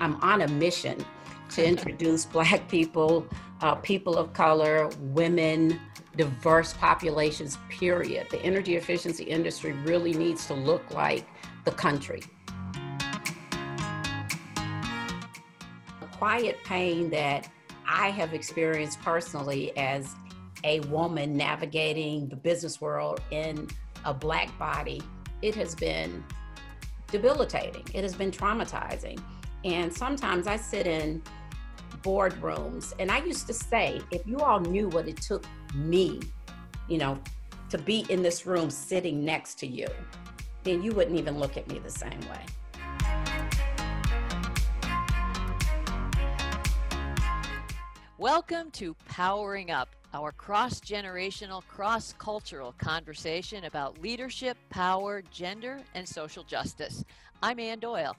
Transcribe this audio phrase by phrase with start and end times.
[0.00, 1.04] I'm on a mission
[1.50, 3.26] to introduce Black people,
[3.60, 5.78] uh, people of color, women,
[6.16, 8.26] diverse populations, period.
[8.30, 11.26] The energy efficiency industry really needs to look like
[11.64, 12.22] the country.
[16.00, 17.48] A quiet pain that
[17.86, 20.14] I have experienced personally as
[20.64, 23.68] a woman navigating the business world in
[24.04, 25.02] a Black body,
[25.42, 26.24] it has been
[27.08, 27.84] debilitating.
[27.92, 29.20] It has been traumatizing.
[29.62, 31.20] And sometimes I sit in
[32.02, 36.20] boardrooms and I used to say, if you all knew what it took me,
[36.88, 37.18] you know,
[37.68, 39.86] to be in this room sitting next to you,
[40.64, 42.40] then you wouldn't even look at me the same way.
[48.16, 56.08] Welcome to Powering Up, our cross generational, cross cultural conversation about leadership, power, gender, and
[56.08, 57.04] social justice.
[57.42, 58.16] I'm Ann Doyle.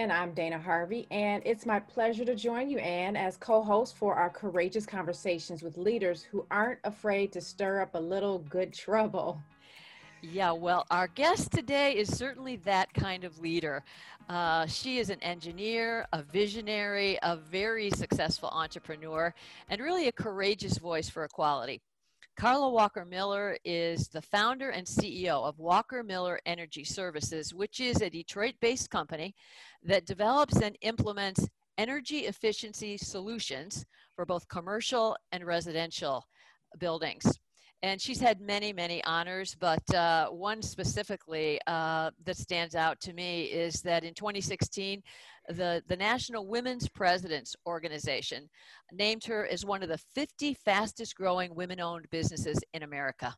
[0.00, 3.98] And I'm Dana Harvey, and it's my pleasure to join you, Ann, as co host
[3.98, 8.72] for our courageous conversations with leaders who aren't afraid to stir up a little good
[8.72, 9.42] trouble.
[10.22, 13.84] Yeah, well, our guest today is certainly that kind of leader.
[14.26, 19.34] Uh, she is an engineer, a visionary, a very successful entrepreneur,
[19.68, 21.82] and really a courageous voice for equality.
[22.40, 28.00] Carla Walker Miller is the founder and CEO of Walker Miller Energy Services, which is
[28.00, 29.34] a Detroit based company
[29.82, 33.84] that develops and implements energy efficiency solutions
[34.16, 36.24] for both commercial and residential
[36.78, 37.30] buildings.
[37.82, 43.12] And she's had many, many honors, but uh, one specifically uh, that stands out to
[43.12, 45.02] me is that in 2016,
[45.56, 48.48] the, the National Women's Presidents Organization
[48.92, 53.34] named her as one of the 50 fastest growing women owned businesses in America.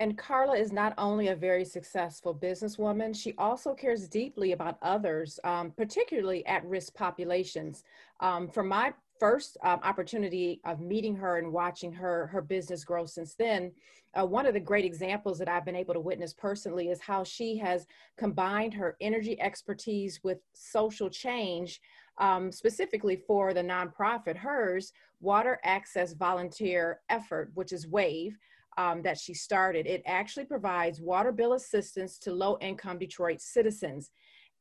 [0.00, 5.38] And Carla is not only a very successful businesswoman, she also cares deeply about others,
[5.44, 7.84] um, particularly at risk populations.
[8.18, 13.06] Um, from my first um, opportunity of meeting her and watching her her business grow
[13.06, 13.70] since then
[14.18, 17.22] uh, one of the great examples that i've been able to witness personally is how
[17.22, 17.86] she has
[18.18, 21.80] combined her energy expertise with social change
[22.18, 28.36] um, specifically for the nonprofit hers water access volunteer effort which is wave
[28.78, 29.86] um, that she started.
[29.86, 34.10] It actually provides water bill assistance to low income detroit citizens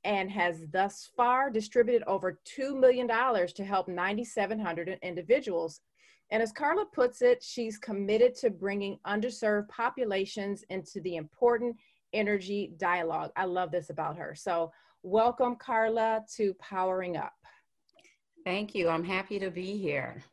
[0.04, 5.82] and has thus far distributed over $2 million to help 9,700 individuals.
[6.32, 11.76] And as Carla puts it, she's committed to bringing underserved populations into the important
[12.14, 13.32] energy dialogue.
[13.36, 14.34] I love this about her.
[14.36, 14.72] So,
[15.04, 17.34] welcome, Carla, to Powering Up.
[18.44, 18.90] Thank you.
[18.90, 20.24] I'm happy to be here.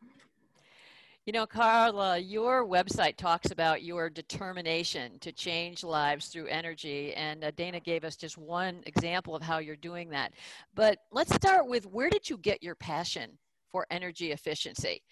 [1.28, 7.44] You know, Carla, your website talks about your determination to change lives through energy, and
[7.44, 10.32] uh, Dana gave us just one example of how you're doing that.
[10.74, 13.32] But let's start with where did you get your passion
[13.70, 15.02] for energy efficiency?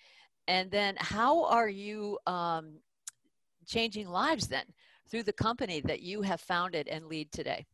[0.49, 2.78] And then how are you um,
[3.66, 4.65] changing lives then
[5.10, 7.66] through the company that you have founded and lead today?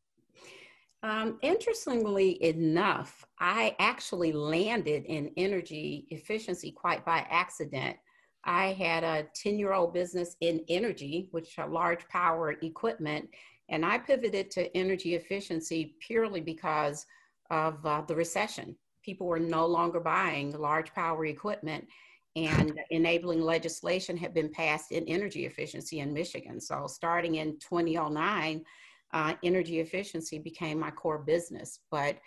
[1.04, 7.96] Um, interestingly enough, I actually landed in energy efficiency quite by accident.
[8.44, 13.28] I had a 10 year old business in energy, which are large power equipment,
[13.68, 17.06] and I pivoted to energy efficiency purely because
[17.50, 18.76] of uh, the recession.
[19.02, 21.86] People were no longer buying large power equipment,
[22.34, 26.60] and enabling legislation had been passed in energy efficiency in Michigan.
[26.60, 28.64] So, starting in 2009,
[29.12, 31.80] uh, energy efficiency became my core business.
[31.90, 32.18] But,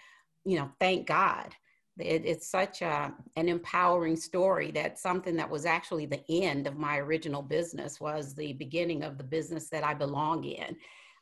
[0.46, 1.56] you know, thank God
[2.00, 6.78] it, it's such a, an empowering story that something that was actually the end of
[6.78, 10.76] my original business was the beginning of the business that I belong in.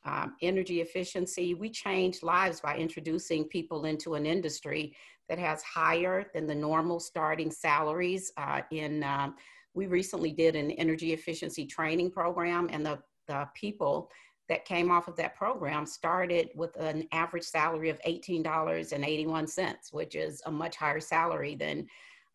[0.06, 4.95] Um, energy efficiency, we change lives by introducing people into an industry
[5.29, 8.31] that has higher than the normal starting salaries.
[8.35, 9.29] Uh, in uh,
[9.73, 14.09] we recently did an energy efficiency training program, and the, the people
[14.49, 20.41] that came off of that program started with an average salary of $18.81, which is
[20.45, 21.87] a much higher salary than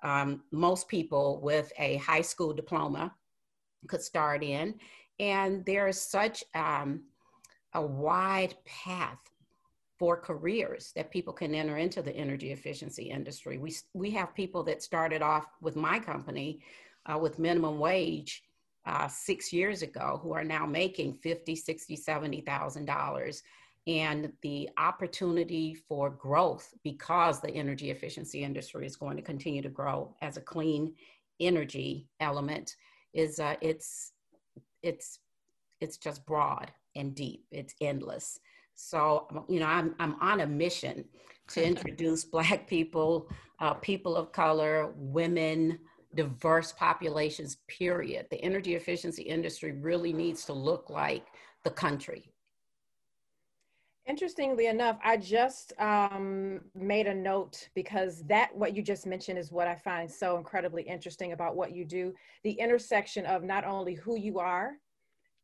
[0.02, 3.14] um, most people with a high school diploma
[3.88, 4.75] could start in.
[5.19, 7.02] And there is such um,
[7.75, 9.19] a wide path
[9.99, 13.58] for careers that people can enter into the energy efficiency industry.
[13.58, 16.61] We, we have people that started off with my company
[17.06, 18.44] uh, with minimum wage
[18.88, 23.43] uh, six years ago who are now making 50 60 70000 dollars.
[23.87, 29.69] And the opportunity for growth because the energy efficiency industry is going to continue to
[29.69, 30.94] grow as a clean
[31.40, 32.76] energy element
[33.14, 34.12] is uh, it's
[34.82, 35.20] it's
[35.81, 37.44] it's just broad and deep.
[37.50, 38.40] It's endless.
[38.75, 41.05] So, you know, I'm, I'm on a mission
[41.49, 43.29] to introduce Black people,
[43.61, 45.79] uh, people of color, women,
[46.14, 48.26] diverse populations, period.
[48.31, 51.26] The energy efficiency industry really needs to look like
[51.64, 52.32] the country.
[54.06, 59.52] Interestingly enough, I just um, made a note because that what you just mentioned is
[59.52, 62.14] what I find so incredibly interesting about what you do.
[62.43, 64.78] The intersection of not only who you are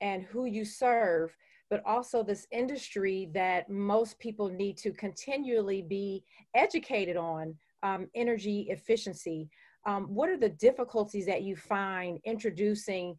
[0.00, 1.36] and who you serve,
[1.68, 6.24] but also this industry that most people need to continually be
[6.54, 9.50] educated on um, energy efficiency.
[9.86, 13.16] Um, what are the difficulties that you find introducing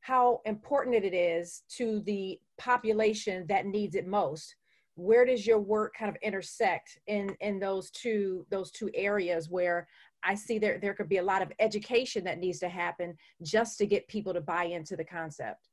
[0.00, 4.56] how important it is to the population that needs it most?
[4.96, 9.88] Where does your work kind of intersect in, in those two those two areas where
[10.22, 13.76] I see there there could be a lot of education that needs to happen just
[13.78, 15.68] to get people to buy into the concept?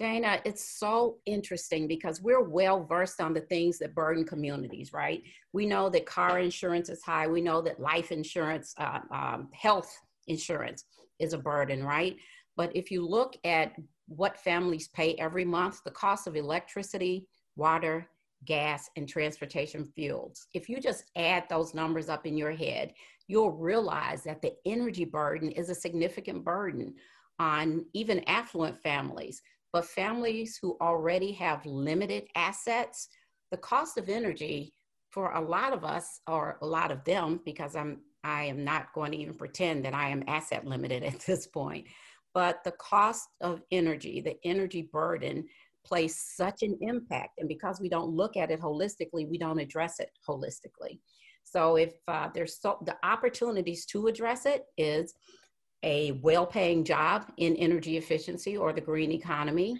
[0.00, 5.22] Dana, it's so interesting because we're well versed on the things that burden communities, right?
[5.52, 7.26] We know that car insurance is high.
[7.26, 9.94] We know that life insurance, uh, um, health
[10.26, 10.86] insurance
[11.18, 12.16] is a burden, right?
[12.56, 13.74] But if you look at
[14.06, 17.26] what families pay every month, the cost of electricity,
[17.56, 18.08] water,
[18.46, 22.94] gas, and transportation fuels, if you just add those numbers up in your head,
[23.28, 26.94] you'll realize that the energy burden is a significant burden
[27.38, 33.08] on even affluent families but families who already have limited assets,
[33.50, 34.74] the cost of energy
[35.10, 38.92] for a lot of us or a lot of them, because I'm I am not
[38.94, 41.86] going to even pretend that I am asset limited at this point,
[42.34, 45.46] but the cost of energy, the energy burden
[45.84, 47.38] plays such an impact.
[47.38, 50.98] And because we don't look at it holistically, we don't address it holistically.
[51.44, 55.14] So if uh, there's so the opportunities to address it is
[55.82, 59.78] a well paying job in energy efficiency or the green economy,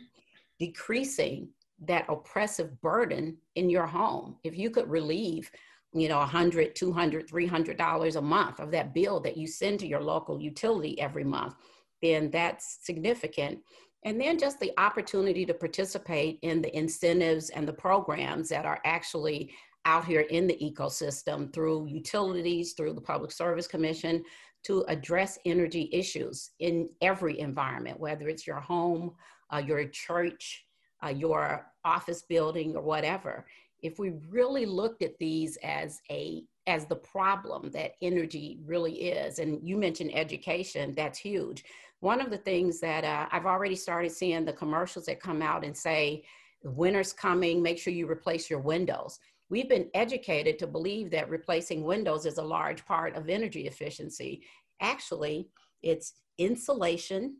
[0.58, 1.48] decreasing
[1.86, 4.36] that oppressive burden in your home.
[4.44, 5.50] If you could relieve,
[5.94, 9.86] you know, 100, 200, 300 dollars a month of that bill that you send to
[9.86, 11.54] your local utility every month,
[12.02, 13.60] then that's significant.
[14.04, 18.80] And then just the opportunity to participate in the incentives and the programs that are
[18.84, 19.52] actually
[19.84, 24.22] out here in the ecosystem through utilities, through the Public Service Commission,
[24.64, 29.12] to address energy issues in every environment, whether it's your home,
[29.52, 30.66] uh, your church,
[31.04, 33.46] uh, your office building, or whatever.
[33.82, 39.38] If we really looked at these as a as the problem that energy really is,
[39.38, 41.64] and you mentioned education, that's huge.
[42.00, 45.64] One of the things that uh, I've already started seeing the commercials that come out
[45.64, 46.22] and say,
[46.62, 49.18] winter's coming, make sure you replace your windows.
[49.50, 54.44] We've been educated to believe that replacing windows is a large part of energy efficiency.
[54.80, 55.48] Actually,
[55.82, 57.36] it's insulation,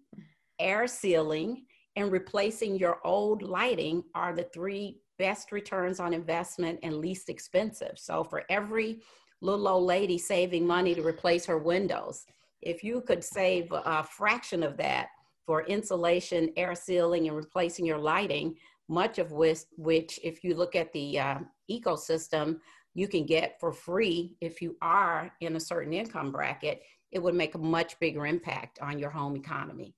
[0.59, 6.97] air sealing, and replacing your old lighting are the three best returns on investment and
[6.97, 7.93] least expensive.
[7.97, 9.03] So for every
[9.41, 12.27] little old lady saving money to replace her windows,
[12.61, 15.09] if you could save a fraction of that
[15.47, 18.55] for insulation, air sealing, and replacing your lighting,
[18.91, 21.39] much of which, which if you look at the uh,
[21.71, 22.59] ecosystem,
[22.93, 26.83] you can get for free if you are in a certain income bracket,
[27.13, 29.95] it would make a much bigger impact on your home economy.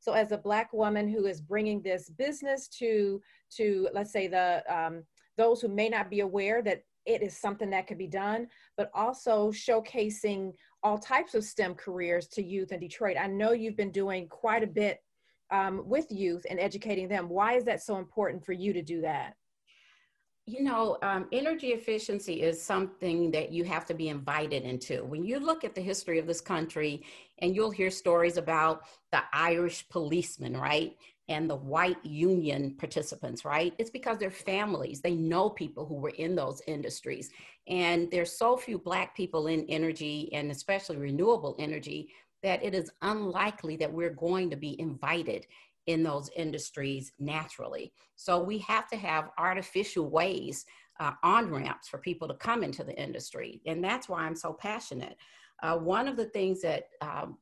[0.00, 3.20] So, as a Black woman who is bringing this business to,
[3.56, 5.02] to let's say the um,
[5.36, 8.90] those who may not be aware that it is something that could be done, but
[8.94, 10.52] also showcasing
[10.84, 13.16] all types of STEM careers to youth in Detroit.
[13.18, 15.00] I know you've been doing quite a bit
[15.50, 17.28] um, with youth and educating them.
[17.28, 19.34] Why is that so important for you to do that?
[20.46, 25.04] You know, um, energy efficiency is something that you have to be invited into.
[25.04, 27.04] When you look at the history of this country,
[27.40, 30.96] and you'll hear stories about the Irish policemen, right?
[31.28, 33.74] And the white union participants, right?
[33.76, 35.02] It's because they're families.
[35.02, 37.30] They know people who were in those industries.
[37.66, 42.08] And there's so few Black people in energy and especially renewable energy
[42.42, 45.46] that it is unlikely that we're going to be invited
[45.86, 47.92] in those industries naturally.
[48.16, 50.66] So we have to have artificial ways,
[51.00, 53.62] uh, on ramps for people to come into the industry.
[53.66, 55.16] And that's why I'm so passionate.
[55.62, 57.38] Uh, one of the things that um,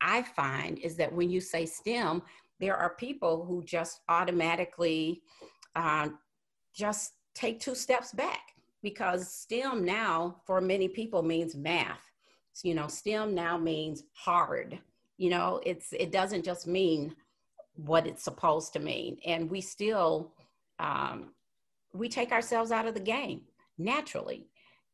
[0.00, 2.22] I find is that when you say STEM,
[2.60, 5.22] there are people who just automatically
[5.74, 6.08] uh,
[6.74, 8.40] just take two steps back
[8.82, 12.11] because STEM now for many people means math
[12.62, 14.78] you know stem now means hard.
[15.18, 17.14] You know it's it doesn't just mean
[17.74, 19.18] what it's supposed to mean.
[19.24, 20.32] And we still
[20.78, 21.32] um,
[21.92, 23.42] we take ourselves out of the game
[23.78, 24.46] naturally.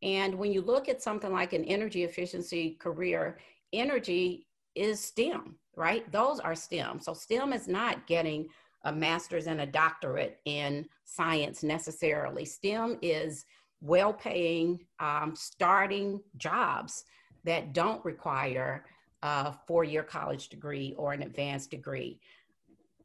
[0.02, 3.38] And when you look at something like an energy efficiency career
[3.72, 6.10] energy is stem right?
[6.10, 6.98] Those are stem.
[7.00, 8.48] So stem is not getting
[8.84, 12.44] a master's and a doctorate in science necessarily.
[12.44, 13.44] STEM is
[13.80, 17.04] well paying, um, starting jobs
[17.48, 18.84] that don't require
[19.22, 22.20] a four year college degree or an advanced degree.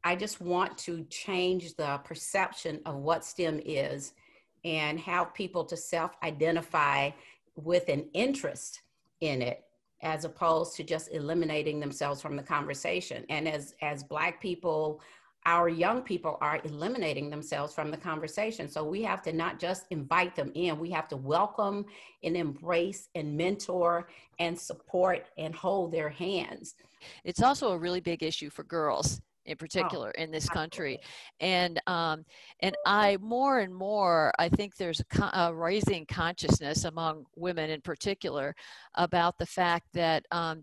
[0.04, 4.12] I just want to change the perception of what STEM is
[4.62, 7.10] and have people to self identify
[7.56, 8.82] with an interest
[9.22, 9.64] in it
[10.02, 13.24] as opposed to just eliminating themselves from the conversation.
[13.30, 15.00] And as, as Black people,
[15.46, 18.68] our young people are eliminating themselves from the conversation.
[18.68, 21.84] So we have to not just invite them in, we have to welcome
[22.22, 24.08] and embrace and mentor
[24.38, 26.74] and support and hold their hands.
[27.24, 30.98] It's also a really big issue for girls in particular oh, in this country
[31.40, 32.24] and um,
[32.60, 37.68] and i more and more i think there's a, co- a, rising consciousness among women
[37.68, 38.54] in particular
[38.94, 40.62] about the fact that um,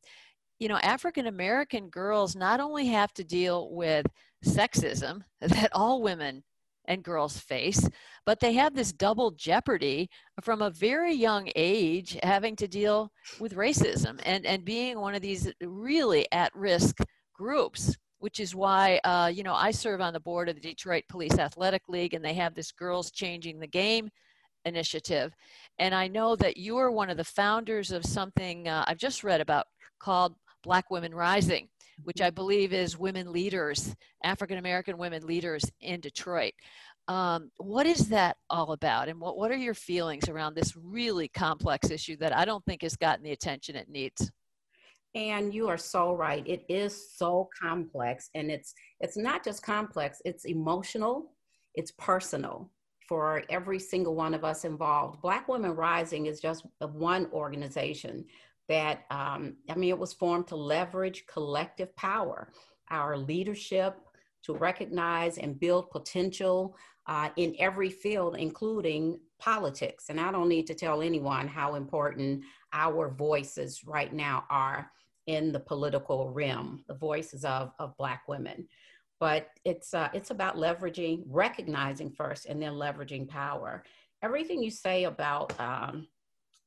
[0.61, 4.05] you know african american girls not only have to deal with
[4.45, 6.43] sexism that all women
[6.85, 7.87] and girls face,
[8.25, 10.09] but they have this double jeopardy
[10.41, 15.21] from a very young age having to deal with racism and, and being one of
[15.21, 16.97] these really at risk
[17.33, 21.03] groups which is why uh, you know I serve on the board of the Detroit
[21.09, 24.11] Police Athletic League, and they have this Girls Changing the Game
[24.63, 25.33] initiative.
[25.79, 29.23] And I know that you are one of the founders of something uh, I've just
[29.23, 29.65] read about
[29.99, 31.67] called Black Women Rising,
[32.03, 36.53] which I believe is women leaders, African American women leaders in Detroit.
[37.07, 41.27] Um, what is that all about, and what, what are your feelings around this really
[41.27, 44.31] complex issue that I don't think has gotten the attention it needs?
[45.13, 46.47] And you are so right.
[46.47, 51.33] It is so complex and it's it's not just complex, it's emotional,
[51.75, 52.71] it's personal
[53.09, 55.21] for every single one of us involved.
[55.21, 58.23] Black Women Rising is just one organization
[58.71, 62.53] that um, I mean it was formed to leverage collective power,
[62.89, 63.97] our leadership
[64.43, 66.75] to recognize and build potential
[67.07, 70.05] uh, in every field, including politics.
[70.09, 74.89] And I don't need to tell anyone how important our voices right now are
[75.27, 78.67] in the political realm, the voices of, of Black women.
[79.19, 83.83] But it's, uh, it's about leveraging, recognizing first, and then leveraging power.
[84.23, 86.07] Everything you say about, um,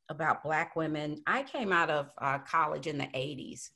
[0.09, 3.71] about Black women, I came out of uh, college in the 80s.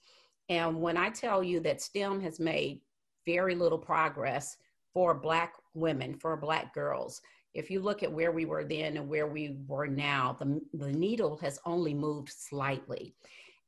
[0.48, 2.80] And when I tell you that STEM has made
[3.26, 4.56] very little progress
[4.92, 7.20] for Black women, for Black girls,
[7.54, 10.92] if you look at where we were then and where we were now, the, the
[10.92, 13.14] needle has only moved slightly.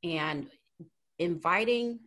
[0.05, 0.47] And
[1.19, 2.01] inviting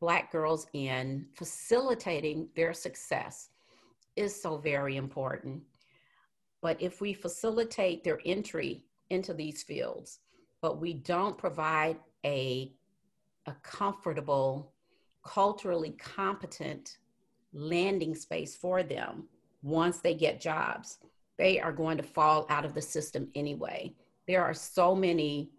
[0.00, 3.48] Black girls in, facilitating their success
[4.16, 5.62] is so very important.
[6.62, 10.20] But if we facilitate their entry into these fields,
[10.60, 12.72] but we don't provide a,
[13.46, 14.72] a comfortable,
[15.24, 16.98] culturally competent
[17.52, 19.24] landing space for them
[19.62, 20.98] once they get jobs,
[21.38, 23.92] they are going to fall out of the system anyway.
[24.28, 25.50] There are so many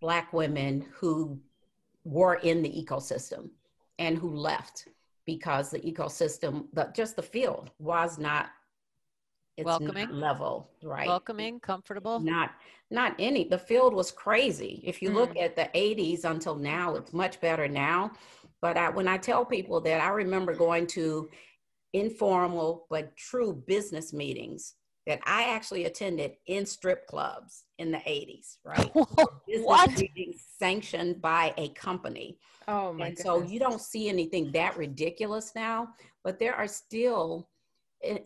[0.00, 1.40] Black women who
[2.04, 3.48] were in the ecosystem
[3.98, 4.88] and who left
[5.26, 8.50] because the ecosystem, the, just the field was not
[9.56, 12.52] it's welcoming level right welcoming comfortable not
[12.90, 15.14] not any the field was crazy if you mm.
[15.14, 18.10] look at the 80s until now it's much better now
[18.60, 21.28] but I, when i tell people that i remember going to
[21.92, 24.74] informal but true business meetings
[25.06, 28.90] that I actually attended in strip clubs in the 80s, right?
[28.94, 29.90] what?
[29.90, 32.38] meetings Sanctioned by a company.
[32.66, 33.22] Oh my And goodness.
[33.22, 35.88] so you don't see anything that ridiculous now,
[36.22, 37.48] but there are still,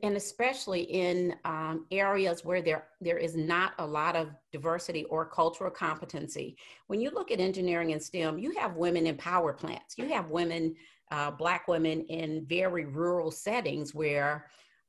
[0.02, 5.24] and especially in um, areas where there, there is not a lot of diversity or
[5.26, 6.56] cultural competency.
[6.86, 9.96] When you look at engineering and STEM, you have women in power plants.
[9.96, 10.74] You have women,
[11.10, 14.46] uh, Black women in very rural settings where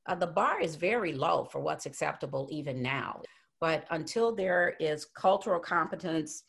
[0.08, 3.22] uh, the bar is very low for what's acceptable even now.
[3.60, 6.44] But until there is cultural competence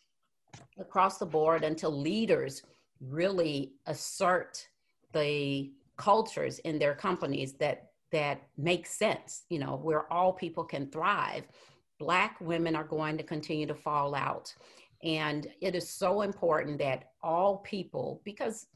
[0.79, 2.63] across the board, until leaders
[3.01, 4.67] really assert
[5.13, 10.91] the cultures in their companies that that makes sense, you know, where all people can
[10.91, 11.45] thrive,
[11.99, 14.55] Black women are going to continue to fall out.
[15.03, 18.67] And it is so important that all people, because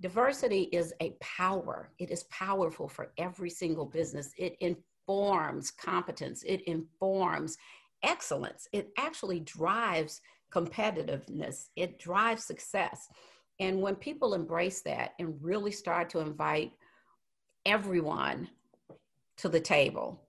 [0.00, 1.90] diversity is a power.
[1.98, 4.32] It is powerful for every single business.
[4.38, 7.56] It informs competence, it informs
[8.02, 8.66] excellence.
[8.72, 10.20] It actually drives
[10.52, 13.08] competitiveness, it drives success.
[13.60, 16.72] And when people embrace that and really start to invite
[17.66, 18.48] everyone
[19.40, 20.20] to the table,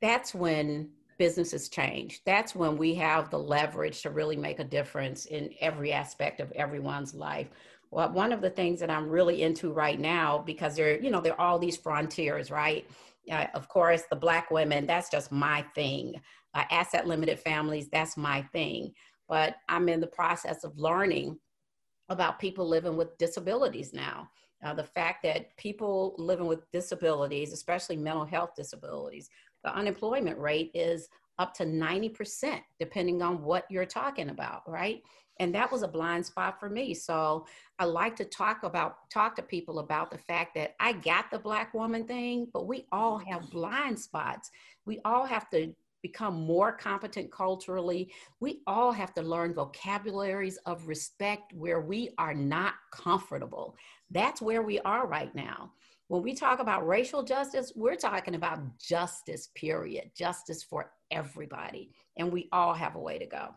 [0.00, 2.22] that's when businesses change.
[2.26, 6.52] That's when we have the leverage to really make a difference in every aspect of
[6.52, 7.48] everyone's life
[7.90, 11.20] Well, one of the things that I'm really into right now, because there, you know,
[11.20, 12.86] there are all these frontiers, right?
[13.30, 16.20] Uh, of course, the Black women, that's just my thing.
[16.54, 18.92] Uh, asset limited families, that's my thing.
[19.28, 21.38] But I'm in the process of learning
[22.08, 24.28] about people living with disabilities now.
[24.64, 29.28] Uh, the fact that people living with disabilities, especially mental health disabilities,
[29.62, 35.02] the unemployment rate is up to 90%, depending on what you're talking about, right?
[35.40, 36.94] And that was a blind spot for me.
[36.94, 37.46] So
[37.78, 41.40] I like to talk about, talk to people about the fact that I got the
[41.40, 44.50] Black woman thing, but we all have blind spots.
[44.86, 45.74] We all have to
[46.04, 48.12] become more competent culturally.
[48.38, 53.74] We all have to learn vocabularies of respect where we are not comfortable.
[54.10, 55.72] That's where we are right now.
[56.08, 61.94] When we talk about racial justice, we're talking about justice, period, justice for everybody.
[62.18, 63.54] And we all have a way to go.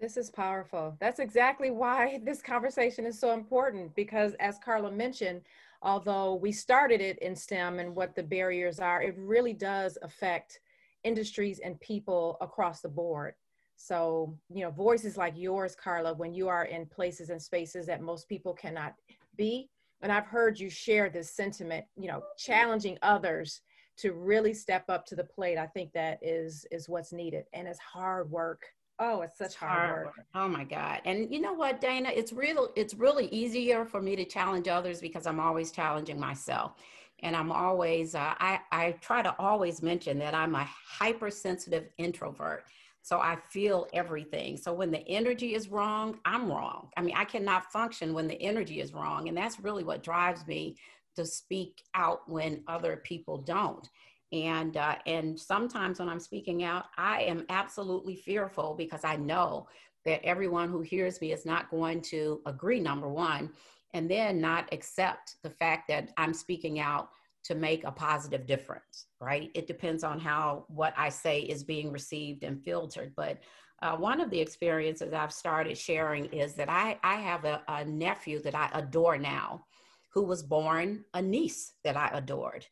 [0.00, 0.96] This is powerful.
[1.00, 5.42] That's exactly why this conversation is so important because, as Carla mentioned,
[5.82, 10.60] although we started it in STEM and what the barriers are, it really does affect
[11.04, 13.34] industries and people across the board.
[13.76, 18.02] So, you know, voices like yours, Carla, when you are in places and spaces that
[18.02, 18.94] most people cannot
[19.36, 19.70] be.
[20.02, 23.62] And I've heard you share this sentiment, you know, challenging others
[23.98, 25.58] to really step up to the plate.
[25.58, 27.44] I think that is is what's needed.
[27.52, 28.62] And it's hard work.
[28.98, 30.16] Oh, it's such it's hard, hard work.
[30.18, 30.26] work.
[30.34, 31.00] Oh my God.
[31.06, 32.10] And you know what, Dana?
[32.14, 36.74] It's real it's really easier for me to challenge others because I'm always challenging myself
[37.22, 42.64] and I'm always, uh, I, I try to always mention that I'm a hypersensitive introvert.
[43.02, 44.56] So I feel everything.
[44.56, 46.90] So when the energy is wrong, I'm wrong.
[46.96, 49.28] I mean, I cannot function when the energy is wrong.
[49.28, 50.76] And that's really what drives me
[51.16, 53.88] to speak out when other people don't.
[54.32, 59.66] And, uh, and sometimes when I'm speaking out, I am absolutely fearful because I know
[60.04, 63.50] that everyone who hears me is not going to agree, number one
[63.94, 67.10] and then not accept the fact that I'm speaking out
[67.44, 69.50] to make a positive difference, right?
[69.54, 73.12] It depends on how what I say is being received and filtered.
[73.16, 73.38] But
[73.82, 77.84] uh, one of the experiences I've started sharing is that I, I have a, a
[77.84, 79.64] nephew that I adore now
[80.12, 82.66] who was born a niece that I adored.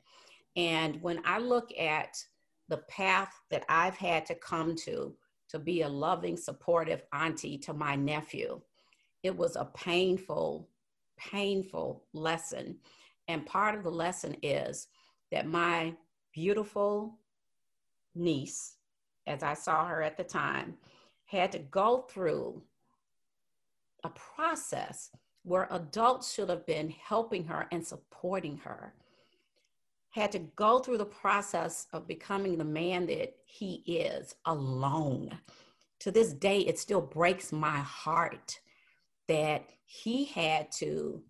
[0.57, 2.17] And when I look at
[2.69, 5.15] the path that I've had to come to
[5.51, 8.61] to be a loving, supportive auntie to my nephew,
[9.23, 10.69] it was a painful
[11.19, 12.77] painful lesson.
[13.29, 14.89] And part of the lesson is
[15.31, 15.95] that my
[16.33, 17.19] beautiful
[18.15, 18.77] niece,
[19.27, 20.75] as I saw her at the time,
[21.27, 22.63] had to go through
[24.05, 25.11] a process
[25.43, 28.95] where adults should have been helping her and supporting her,
[30.11, 35.39] had to go through the process of becoming the man that he is alone.
[36.01, 38.61] To this day, it still breaks my heart
[39.27, 41.23] that he had to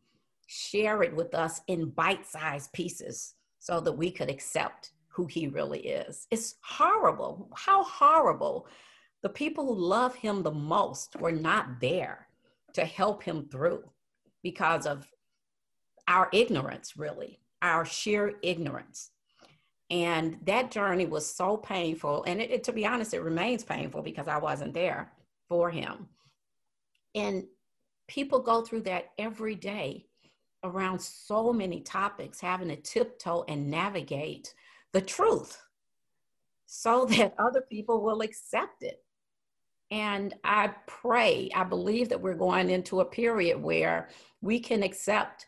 [0.49, 5.47] share it with us in bite sized pieces so that we could accept who he
[5.47, 6.27] really is.
[6.33, 7.49] It's horrible.
[7.55, 8.67] How horrible.
[9.23, 12.27] The people who love him the most were not there
[12.75, 13.85] to help him through
[14.43, 15.07] because of
[16.09, 19.11] our ignorance, really, our sheer ignorance.
[19.91, 22.25] And that journey was so painful.
[22.27, 25.13] And it, it, to be honest, it remains painful because I wasn't there
[25.49, 26.09] for him.
[27.15, 27.45] And
[28.09, 30.07] people go through that every day
[30.65, 34.53] around so many topics, having to tiptoe and navigate
[34.93, 35.63] the truth
[36.67, 39.03] so that other people will accept it.
[39.91, 44.11] And I pray, I believe that we're going into a period where
[44.43, 45.47] we can accept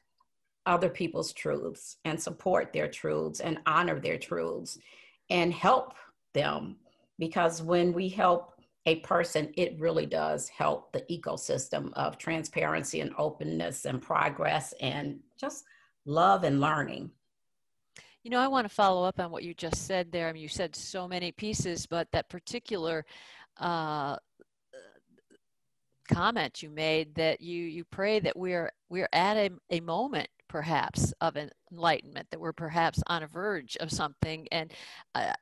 [0.64, 4.78] other people's truths and support their truths and honor their truths
[5.28, 5.94] and help
[6.32, 6.76] them.
[7.18, 8.54] Because when we help
[8.90, 15.20] a person, it really does help the ecosystem of transparency and openness and progress and
[15.38, 15.64] just
[16.06, 17.08] love and learning.
[18.24, 20.28] You know, I want to follow up on what you just said there.
[20.28, 23.06] I mean, you said so many pieces, but that particular
[23.58, 24.16] uh,
[26.12, 31.14] comment you made that you you pray that we're we're at a, a moment perhaps
[31.20, 34.72] of enlightenment that we're perhaps on a verge of something and
[35.14, 35.32] uh,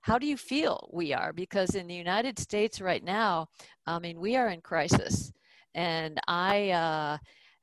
[0.00, 1.30] how do you feel we are?
[1.34, 3.46] Because in the united states right now
[3.86, 5.30] i mean we are in crisis
[5.74, 7.18] and i uh,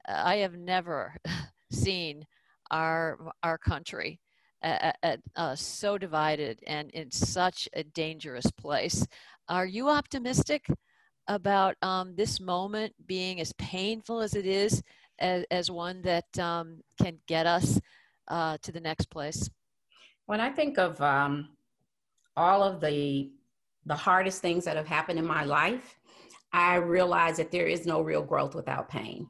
[0.08, 1.16] i have never
[1.72, 2.26] seen
[2.70, 4.20] our our country
[4.64, 9.06] at, at, uh, so divided and in such a dangerous place.
[9.50, 10.66] Are you optimistic
[11.28, 14.82] about um, this moment being as painful as it is
[15.20, 17.80] as, as one that um, can get us
[18.28, 19.50] uh, to the next place?
[20.26, 21.50] When I think of um,
[22.36, 23.32] all of the
[23.86, 25.98] the hardest things that have happened in my life,
[26.54, 29.30] I realize that there is no real growth without pain.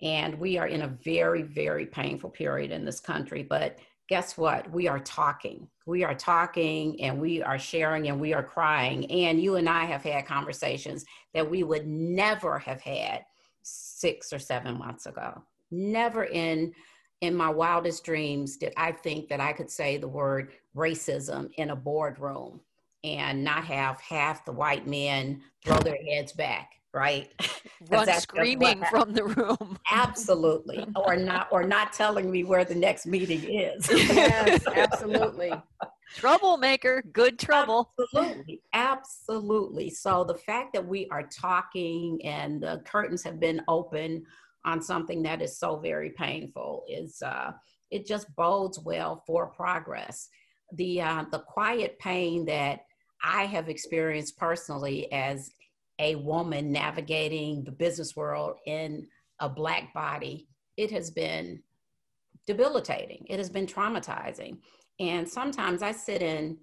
[0.00, 3.44] And we are in a very, very painful period in this country.
[3.44, 3.78] But
[4.08, 4.70] guess what?
[4.72, 5.68] We are talking.
[5.86, 9.08] We are talking and we are sharing and we are crying.
[9.10, 13.24] And you and I have had conversations that we would never have had
[13.62, 15.42] six or seven months ago.
[15.70, 16.72] Never in
[17.20, 21.70] in my wildest dreams did I think that I could say the word racism in
[21.70, 22.60] a boardroom
[23.04, 27.32] and not have half the white men throw their heads back right?
[27.88, 29.78] Run screaming from the room.
[29.90, 30.86] absolutely.
[30.94, 33.88] Or not or not telling me where the next meeting is.
[33.90, 35.52] yes, absolutely.
[36.14, 37.92] Troublemaker, good trouble.
[37.98, 38.62] Absolutely.
[38.72, 39.90] Absolutely.
[39.90, 44.24] So the fact that we are talking and the curtains have been open
[44.64, 47.50] on something that is so very painful is uh
[47.90, 50.28] it just bodes well for progress.
[50.74, 52.80] The uh, the quiet pain that
[53.22, 55.50] I have experienced personally as
[55.98, 59.06] a woman navigating the business world in
[59.40, 61.62] a black body, it has been
[62.46, 63.26] debilitating.
[63.28, 64.58] It has been traumatizing.
[65.00, 66.58] And sometimes I sit in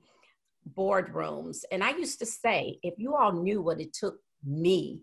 [0.77, 5.01] boardrooms and I used to say, if you all knew what it took me,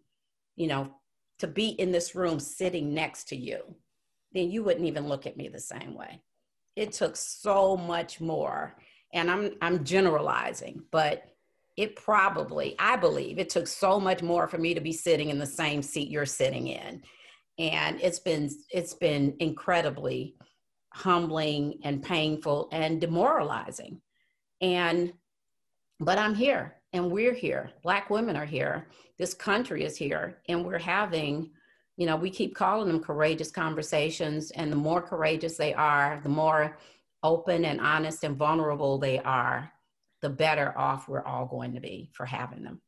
[0.55, 0.91] you know,
[1.39, 3.61] to be in this room sitting next to you,
[4.33, 6.23] then you wouldn't even look at me the same way.
[6.77, 8.77] It took so much more.
[9.13, 11.25] And I'm I'm generalizing, but
[11.77, 15.39] it probably, I believe, it took so much more for me to be sitting in
[15.39, 17.03] the same seat you're sitting in.
[17.59, 20.37] And it's been it's been incredibly
[20.97, 24.01] humbling and painful and demoralizing.
[24.63, 25.13] And
[26.01, 27.71] but I'm here and we're here.
[27.83, 28.89] Black women are here.
[29.19, 31.51] This country is here and we're having
[31.99, 36.29] you know, we keep calling them courageous conversations and the more courageous they are, the
[36.29, 36.77] more
[37.23, 39.73] open and honest and vulnerable they are,
[40.21, 42.83] the better off we're all going to be for having them.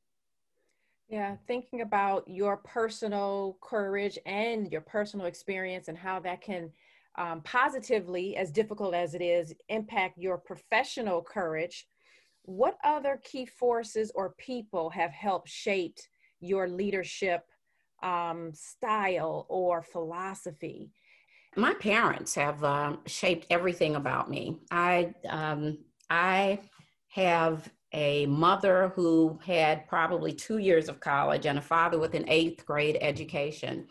[1.08, 6.70] Yeah, thinking about your personal courage and your personal experience and how that can
[7.18, 11.86] um, positively, as difficult as it is, impact your professional courage.
[12.42, 15.98] What other key forces or people have helped shape
[16.40, 17.42] your leadership
[18.02, 20.90] um, style or philosophy?
[21.56, 24.60] My parents have um, shaped everything about me.
[24.70, 25.78] I um,
[26.08, 26.60] I
[27.08, 32.26] have a mother who had probably two years of college and a father with an
[32.28, 33.88] eighth grade education.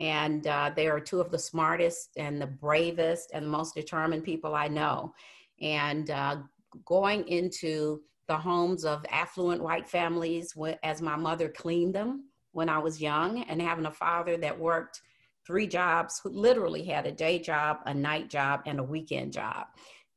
[0.00, 4.54] And uh, they are two of the smartest and the bravest and most determined people
[4.54, 5.14] I know.
[5.60, 6.38] And uh,
[6.84, 12.78] going into the homes of affluent white families as my mother cleaned them when I
[12.78, 15.02] was young, and having a father that worked
[15.46, 19.66] three jobs, who literally had a day job, a night job, and a weekend job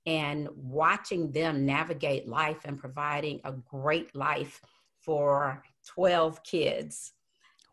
[0.05, 4.61] and watching them navigate life and providing a great life
[5.01, 7.13] for 12 kids.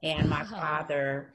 [0.02, 1.34] And my father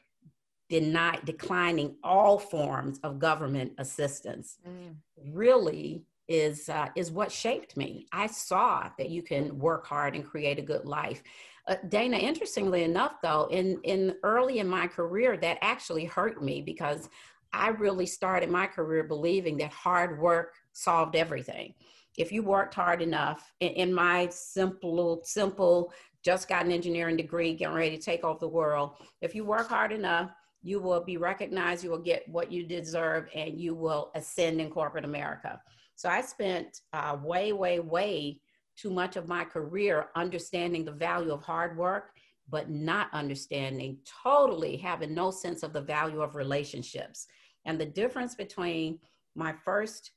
[0.70, 4.96] denied declining all forms of government assistance mm.
[5.32, 8.08] really is uh, is what shaped me.
[8.12, 11.22] I saw that you can work hard and create a good life.
[11.68, 16.62] Uh, Dana, interestingly enough, though, in in early in my career, that actually hurt me
[16.62, 17.10] because
[17.54, 21.74] I really started my career believing that hard work solved everything.
[22.18, 27.54] If you worked hard enough, in, in my simple, simple, just got an engineering degree,
[27.54, 30.32] getting ready to take over the world, if you work hard enough,
[30.66, 34.72] you will be recognized, you will get what you deserve, and you will ascend in
[34.72, 35.62] corporate America.
[35.96, 38.40] So I spent uh, way, way, way
[38.76, 42.14] too much of my career understanding the value of hard work,
[42.50, 47.28] but not understanding, totally having no sense of the value of relationships.
[47.66, 48.98] And the difference between
[49.36, 50.14] my first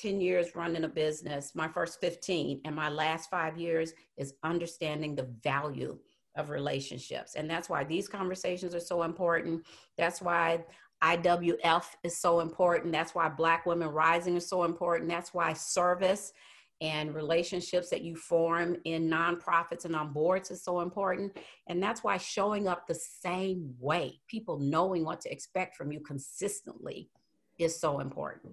[0.00, 5.14] 10 years running a business, my first 15, and my last five years is understanding
[5.14, 5.98] the value
[6.36, 7.34] of relationships.
[7.34, 9.64] And that's why these conversations are so important.
[9.96, 10.64] That's why
[11.02, 12.92] IWF is so important.
[12.92, 15.10] That's why Black Women Rising is so important.
[15.10, 16.32] That's why service
[16.80, 21.36] and relationships that you form in nonprofits and on boards is so important.
[21.68, 26.00] And that's why showing up the same way, people knowing what to expect from you
[26.00, 27.10] consistently,
[27.58, 28.52] is so important.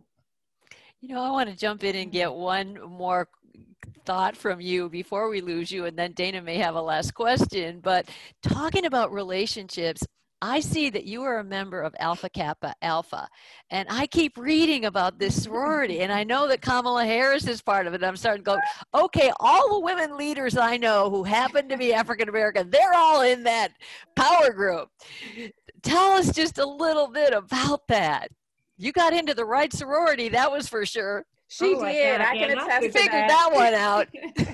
[1.06, 3.28] You know, I want to jump in and get one more
[4.06, 7.82] thought from you before we lose you, and then Dana may have a last question.
[7.82, 8.08] But
[8.42, 10.06] talking about relationships,
[10.42, 13.28] I see that you are a member of Alpha Kappa Alpha,
[13.70, 17.86] and I keep reading about this sorority, and I know that Kamala Harris is part
[17.86, 18.02] of it.
[18.02, 18.60] I'm starting to go,
[19.04, 23.24] okay, all the women leaders I know who happen to be African American, they're all
[23.24, 23.74] in that
[24.16, 24.88] power group.
[25.82, 28.30] Tell us just a little bit about that
[28.78, 31.26] you got into the right sorority, that was for sure.
[31.48, 32.20] She oh, did.
[32.20, 33.28] I, can attest to figured that.
[33.28, 34.08] that one out.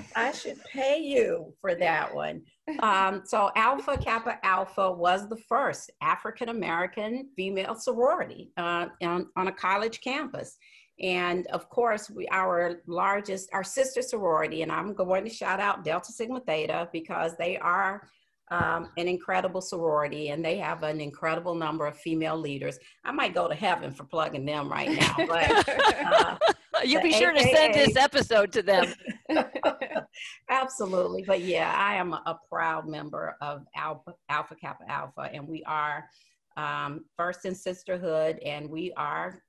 [0.16, 2.42] I should pay you for that one.
[2.80, 9.48] um, so Alpha Kappa Alpha was the first African American female sorority uh, on, on
[9.48, 10.58] a college campus.
[11.00, 15.84] And of course, we our largest, our sister sorority, and I'm going to shout out
[15.84, 18.06] Delta Sigma Theta because they are
[18.50, 22.78] um, an incredible sorority and they have an incredible number of female leaders.
[23.04, 26.36] I might go to heaven for plugging them right now, but uh,
[26.84, 28.92] you be sure AKA, to send this episode to them.
[30.50, 35.46] Absolutely, but yeah, I am a, a proud member of Alpha, Alpha Kappa Alpha, and
[35.46, 36.08] we are
[36.56, 39.42] um, first in sisterhood, and we are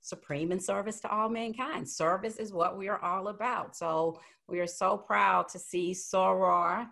[0.00, 1.88] supreme in service to all mankind.
[1.88, 3.76] Service is what we are all about.
[3.76, 4.18] So
[4.48, 6.86] we are so proud to see Soror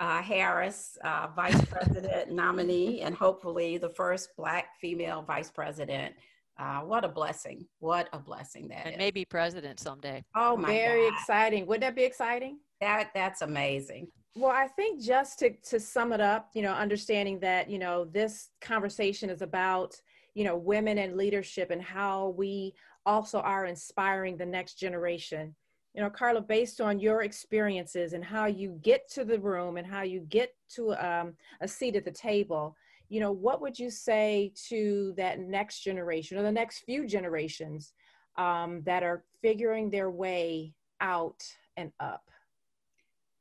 [0.00, 6.14] uh, Harris, uh, Vice President nominee, and hopefully the first Black female Vice President.
[6.58, 7.66] Uh, what a blessing!
[7.78, 8.98] What a blessing that and is.
[8.98, 10.24] maybe president someday.
[10.34, 11.18] Oh my Very God.
[11.18, 11.66] exciting.
[11.66, 12.58] Wouldn't that be exciting?
[12.80, 14.08] That that's amazing.
[14.34, 18.04] Well, I think just to to sum it up, you know, understanding that you know
[18.04, 19.94] this conversation is about
[20.34, 22.74] you know women and leadership and how we
[23.06, 25.54] also are inspiring the next generation
[25.94, 29.86] you know carla based on your experiences and how you get to the room and
[29.86, 32.76] how you get to um, a seat at the table
[33.08, 37.92] you know what would you say to that next generation or the next few generations
[38.36, 41.42] um, that are figuring their way out
[41.76, 42.30] and up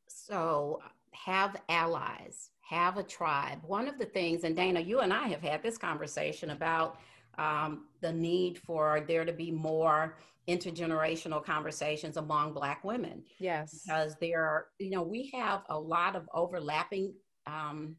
[0.07, 0.79] so
[1.11, 3.59] have allies have a tribe.
[3.65, 6.99] One of the things, and Dana, you and I have had this conversation about
[7.37, 13.23] um, the need for there to be more intergenerational conversations among Black women.
[13.39, 13.81] Yes.
[13.83, 17.13] Because there are, you know, we have a lot of overlapping
[17.45, 17.95] um,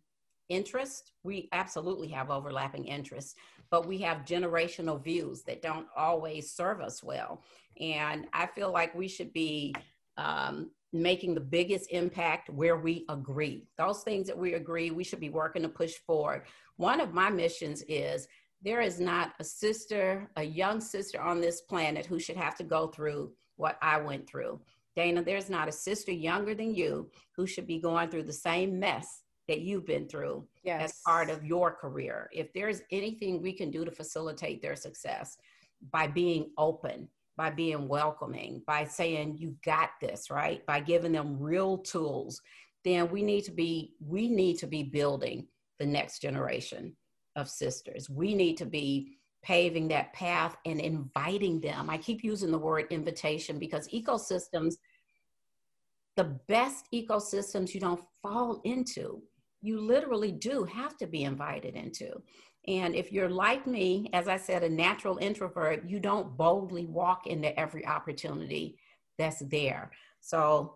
[0.48, 1.12] interest.
[1.22, 3.34] We absolutely have overlapping interests,
[3.70, 7.42] but we have generational views that don't always serve us well.
[7.80, 9.74] And I feel like we should be
[10.16, 13.68] um, making the biggest impact where we agree.
[13.76, 16.44] Those things that we agree, we should be working to push forward.
[16.76, 18.26] One of my missions is
[18.62, 22.64] there is not a sister, a young sister on this planet who should have to
[22.64, 24.60] go through what I went through.
[24.96, 28.78] Dana, there's not a sister younger than you who should be going through the same
[28.80, 30.82] mess that you've been through yes.
[30.82, 32.28] as part of your career.
[32.32, 35.38] If there's anything we can do to facilitate their success
[35.92, 40.66] by being open, by being welcoming, by saying, you got this, right?
[40.66, 42.42] By giving them real tools,
[42.84, 45.46] then we need to be, we need to be building
[45.78, 46.96] the next generation
[47.38, 48.10] of sisters.
[48.10, 51.88] We need to be paving that path and inviting them.
[51.88, 54.74] I keep using the word invitation because ecosystems,
[56.16, 59.22] the best ecosystems you don't fall into,
[59.62, 62.10] you literally do have to be invited into.
[62.66, 67.26] And if you're like me, as I said, a natural introvert, you don't boldly walk
[67.26, 68.76] into every opportunity
[69.16, 69.92] that's there.
[70.20, 70.74] So,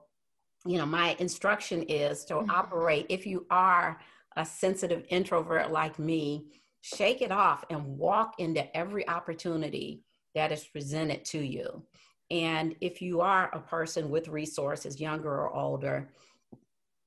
[0.64, 2.50] you know, my instruction is to mm-hmm.
[2.50, 4.00] operate, if you are
[4.36, 6.46] a sensitive introvert like me,
[6.80, 10.02] shake it off and walk into every opportunity
[10.34, 11.82] that is presented to you.
[12.30, 16.10] And if you are a person with resources, younger or older,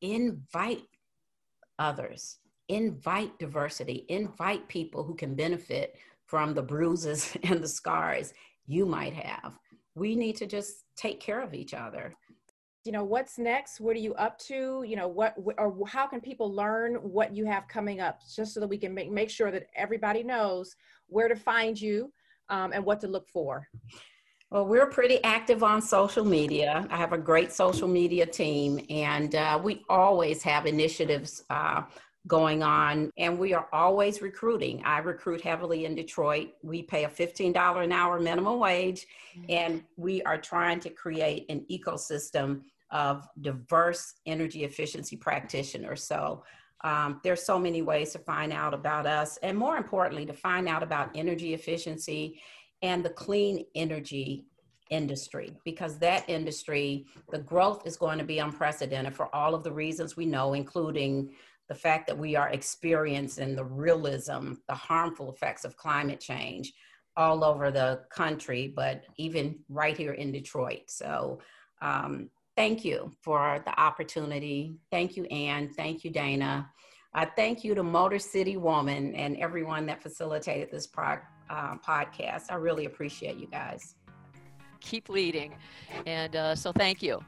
[0.02, 0.84] invite
[1.80, 2.38] others
[2.70, 8.34] invite diversity, invite people who can benefit from the bruises and the scars
[8.68, 9.58] you might have.
[9.96, 12.16] We need to just take care of each other.
[12.86, 13.80] You know, what's next?
[13.80, 14.84] What are you up to?
[14.88, 18.60] You know, what or how can people learn what you have coming up just so
[18.60, 20.76] that we can make, make sure that everybody knows
[21.08, 22.14] where to find you
[22.50, 23.68] um, and what to look for?
[24.52, 26.88] Well, we're pretty active on social media.
[26.92, 31.82] I have a great social media team, and uh, we always have initiatives uh,
[32.28, 37.08] going on and we are always recruiting i recruit heavily in detroit we pay a
[37.08, 39.06] $15 an hour minimum wage
[39.38, 39.46] mm-hmm.
[39.50, 42.62] and we are trying to create an ecosystem
[42.96, 46.44] of diverse energy efficiency practitioners so
[46.84, 50.68] um, there's so many ways to find out about us and more importantly to find
[50.68, 52.40] out about energy efficiency
[52.82, 54.46] and the clean energy
[54.92, 59.72] industry because that industry the growth is going to be unprecedented for all of the
[59.72, 61.30] reasons we know including
[61.68, 66.74] the fact that we are experiencing the realism, the harmful effects of climate change
[67.18, 70.84] all over the country, but even right here in Detroit.
[70.88, 71.40] So,
[71.82, 74.78] um, thank you for the opportunity.
[74.92, 75.70] Thank you, Ann.
[75.70, 76.70] Thank you, Dana.
[77.14, 82.44] Uh, thank you to Motor City Woman and everyone that facilitated this pro- uh, podcast.
[82.50, 83.96] I really appreciate you guys.
[84.82, 85.56] Keep leading.
[86.06, 87.24] And uh, so, thank you.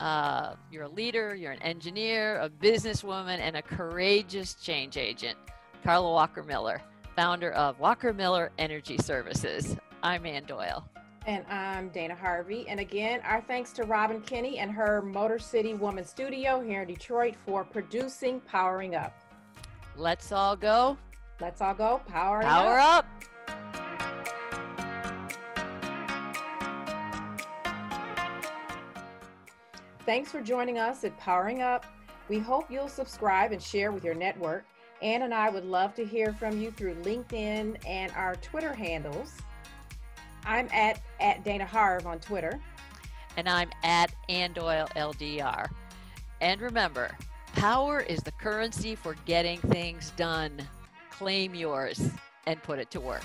[0.00, 5.38] Uh, you're a leader, you're an engineer, a businesswoman, and a courageous change agent.
[5.84, 6.80] Carla Walker Miller,
[7.16, 9.76] founder of Walker Miller Energy Services.
[10.02, 10.88] I'm Ann Doyle.
[11.24, 12.66] And I'm Dana Harvey.
[12.68, 16.88] And again, our thanks to Robin Kinney and her Motor City Woman Studio here in
[16.88, 19.14] Detroit for producing Powering Up.
[19.96, 20.96] Let's all go.
[21.40, 22.00] Let's all go.
[22.08, 23.06] Powering Power up.
[23.06, 23.24] up.
[30.04, 31.86] Thanks for joining us at Powering Up.
[32.28, 34.64] We hope you'll subscribe and share with your network.
[35.02, 39.34] Ann and I would love to hear from you through LinkedIn and our Twitter handles.
[40.44, 42.60] I'm at, at Dana Harv on Twitter.
[43.36, 45.68] And I'm at Andoyle LDR.
[46.40, 47.16] And remember,
[47.54, 50.60] power is the currency for getting things done.
[51.10, 52.10] Claim yours
[52.46, 53.22] and put it to work.